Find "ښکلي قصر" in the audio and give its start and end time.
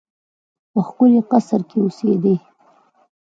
0.87-1.61